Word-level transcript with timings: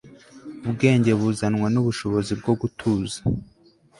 ubwenge 0.67 1.11
buzanwa 1.19 1.67
n'ubushobozi 1.73 2.31
bwo 2.39 2.53
gutuza 2.61 3.19